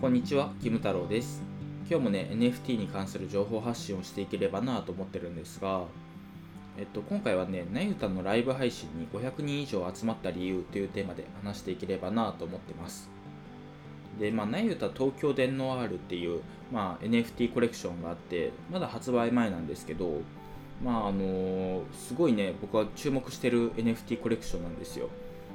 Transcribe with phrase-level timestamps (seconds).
[0.00, 1.42] こんにちは、キム太郎です。
[1.86, 5.82] 今日もね、NFT に関する情報発信をしていければなと思ってるんですが、
[6.78, 13.10] えっと、今回はね、なゆたのライブ配信に500人以上集まった理由というテーマで話していければなと思ってます。
[14.18, 16.40] で、まあ、なゆた東京電脳 R っていう、
[16.72, 20.22] まあ、NFT コレクションがあって、まだ発売前なんですけど、
[20.82, 25.10] まああのすごいね、僕は注目してる NFT コレクションなんですよ。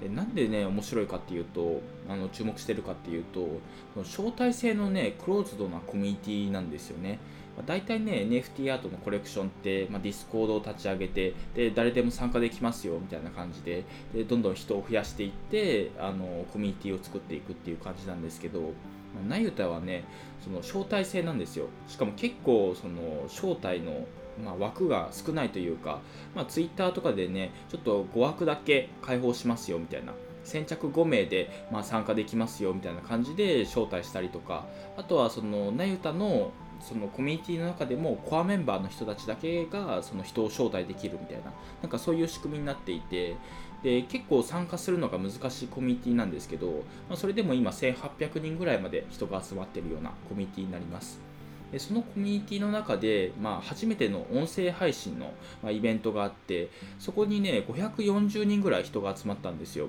[0.00, 3.46] でなんでね面白いかっていうとあの注目してるかっていうと
[3.94, 7.18] その招待制のねクローズドなコミュニティなんですよね、
[7.56, 13.84] まあ、大体ね NFT アートのコレクションって、まあ、ディスコードを立ち上げてで誰でも参加できますよみたいな感じで
[14.14, 20.04] でどんどん人を増やしていってあのコミュニティを作っていくっていう感じなんですけど、まあ、ナユタはね
[20.42, 21.66] その招待制なんですよ。
[21.86, 24.06] しかも結構その招待の
[24.40, 26.00] まあ、枠が少ないというか、
[26.34, 30.12] まあ、ツイッターとかでねちょっと5枠だけ開放しますよみたいな。
[30.42, 34.64] 先着5名で、まあ、参加できますよみたいな感じで招待したりとか
[34.96, 41.52] あとはそのなゆたのそのコミュニティの中でもコアメンバーの人たちだけがその人を招待できるみたいな。
[41.82, 43.36] なんかそういう仕組みになっていて。
[43.82, 46.66] で結構参加するのが難しいコミュニティなんですけど、
[47.08, 51.29] まあ、それでも今1800人ぐらいまで人が集まってるようなコミュニティになります。
[51.78, 55.32] そのコミュニティの中で、まあ、初めての音声配信の、
[55.62, 56.68] ま、イベントがあって
[56.98, 59.88] そこにね540人ぐらい人が集まったんですよ。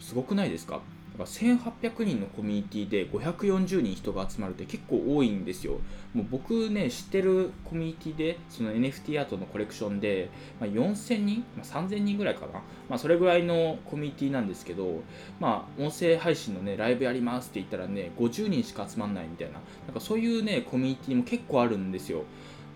[0.00, 0.80] すごくないですか？
[1.18, 5.80] だから1800人のコミュニティで540人人が集まるって結構多いんですよ。
[6.14, 15.00] もう僕ね知ってるコミュニティでその NFT アートのコレクションで、まあ、4000人、まあ、3000人ぐらいかな、まあ、それぐらいのコミュニティなんですけど
[15.40, 19.54] まあ音声配信のねライブやりますって言ったらね50人しか集まんないみたいな。
[19.86, 22.24] なんかそういうねコミュニティも結構あるんですよ。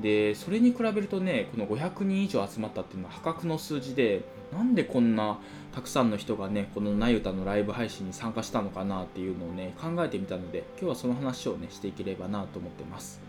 [0.00, 5.38] でそれに比べるとねこの500人以上集まったっていうのは破格の数字でなんでこんな
[5.72, 13.20] たくさんの人がねこのなゆたのライブ配信に参加したのかなっていうのをね考えてみたので今日はその話をねしていければなと思ってます。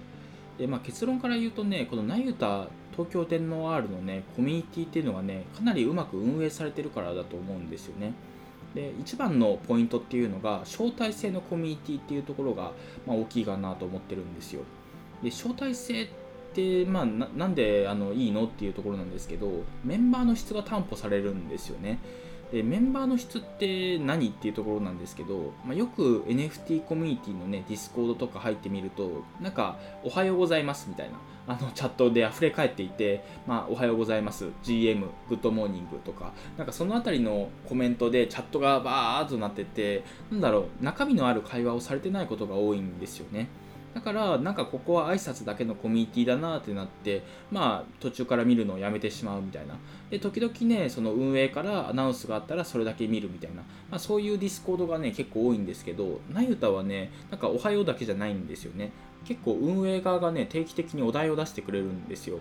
[0.57, 8.13] で、まあ、結論から言うとねこのなゆた東京電脳 R のねコミュニティっていうのがねかなりうまく運営されてるからだと思うんですよね。
[8.73, 12.71] で一番のポイントっていうのが招待制のコミュニティっていうところが、
[13.05, 14.63] まあ、大きいかなと思ってるんですよ。
[15.23, 16.24] で招待制って、
[16.87, 21.99] まあ、なんであのいいのっていうところなんですけどメンバーの質が担保されるんですよね。
[22.51, 31.15] でメンバーの質って何っていうところなんですけど、まあ、よく NFT コミュニティのねディスコードとか入ってみるとなんか「おはようございます」みたいな
[31.47, 43.47] あのチャットで溢れ返っていて「まあ、おはようございます GM good morning」とかなんかそのあたりのコメントでチャットがバーっとなっててなんだろう中身のある会話をされてないことが多いんですよね。
[43.95, 49.75] だからなんかここは挨拶だけのコミュニティだなってなってまあ途中から見るのをやめてしまうみたいな。
[50.09, 58.91] で時々ねその運営からアナウンスがあったらそれだけ見るみたいな、まあ、そういうディスコードがね結構多いんですけどなゆたはねなんかおはようだけじゃないんですよね。
[59.23, 62.39] 結構運営側がね定期的にお題を出してくれるんですよ。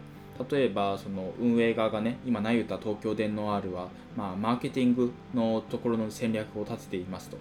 [0.50, 7.36] 例えばその運営側がね今なゆた東京電脳 R は、まあ、マーケティングのところの戦略を立てていますと。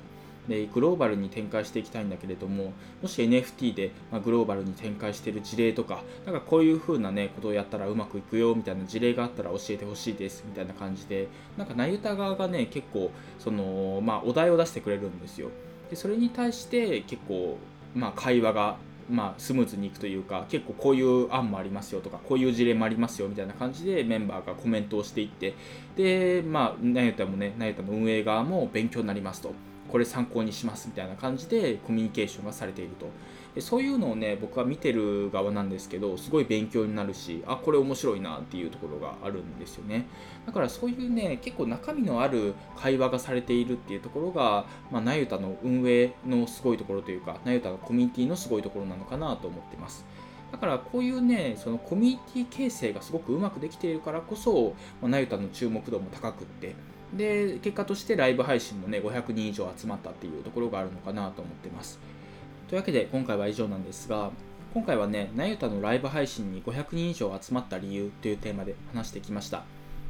[0.47, 11.27] でグローバルに展開していきたいんだけれどももし NFT で、ま、グローバルに展開してる事例とかなんかこういう風なねことをやったらうまくいくよみたいな事例があったら教えてほしいですみたいな感じで
[11.57, 15.49] なんかなゆた側がね結構その、まあ、お題を出してくれるんですよ。
[15.89, 17.57] でそれに対して結構、
[17.95, 18.77] まあ、会話が
[19.09, 25.53] まあ、スムーズにいくというか結構こういう案もありますよとかこういう事例もありますよみたいな感じでメンバーがコメントをしていって
[25.97, 29.53] でまあなゆたもねなゆたの運営側も勉強になりますと。
[29.89, 33.07] これ参考にしますみたいな感じでコミュニケーションがされていると。
[33.55, 40.07] でそういうのをね僕は見てる側なんですけどすごい勉強になるしあこれ面白いなっていうところがあるんですよね。
[40.45, 50.05] だからそういうね結構中身のある会話がされているっていうところが、まあ、なゆたの運営のすごいところというかなゆたのコミュニティのすごいところなのかなと思ってます。
[50.51, 56.75] だからこういうねそのコミュニティ形成がすごくうまくできているからこそ、まあ、なゆたの注目度も高くって
[57.17, 61.99] で結果としてライブ配信もね500人以上集まったっていうところがあるのかなと思ってます。
[62.67, 64.31] というわけで今回は以上なんですが
[64.73, 69.63] 今回はねなゆたのライブ配信に500人以上集まった理由というテーマで話してきました。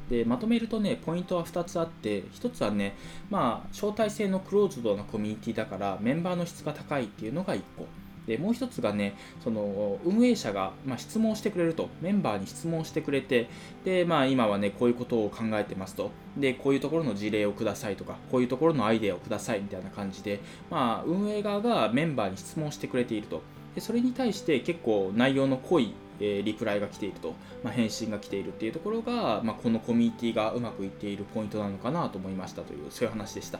[0.09, 2.95] でまとめるとねポイントは2つあって1つはね
[3.29, 7.85] まあ招待制のクローズドなコミュニティだからメンバーの質が高いっていうのが1個。
[8.27, 11.89] でもう一つがねその運営者が、まあ、質問してくれると。
[12.01, 13.49] メンバーに質問してくれて
[13.85, 16.11] で、まあ、今はねこういうことを考えてますと。
[16.37, 20.39] でこういうところの事例をくださいとかこういうところのアイデアをくださいみたいな感じで、
[20.69, 23.41] まあ、運営側がメンバーに質問してくれていると。
[23.75, 27.33] でそれに対して結構内容の濃いえー、リプライが来ていると、
[27.63, 33.59] まあ、返信が来ているっていうところが、まあ、このコミュニティがうまくいっているポイントなのかなと思いましたというそういう話でした。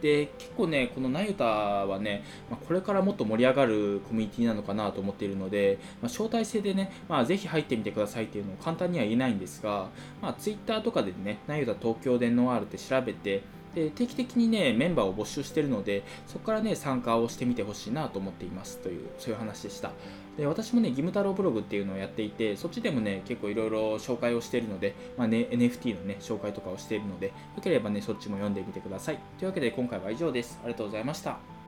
[0.00, 9.88] で結構ねこのナユタはね、まあ、これからもっと盛り上がるコミュニティなのかなと思っているので、ま招待制でね、まあ、ぜひ入ってみてくださいっていうのを簡単には言えないんですが、
[10.20, 13.42] まあ、Twitter とかでねナユタ東京電脳 R って調べて
[13.74, 18.78] で定期的にねメンバーを募集してるのでそこからね参加をしてみてほしいなと思っています。
[18.78, 19.90] というそういう話でした。
[20.36, 27.32] で私もね義務太郎ブログっていうのをやっていてそっちでもね結構いろいろ紹介をしているので、まあね、NFT のね紹介とかをしているのでよ
[27.62, 29.18] ければねそっちも読んでみてください。
[29.38, 30.58] というわけで今回は以上です。
[30.62, 31.61] ありがとうございました。